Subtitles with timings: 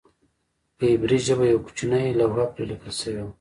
[0.77, 3.29] په عبري ژبه یوه کوچنۍ لوحه پرې لیکل شوې وه.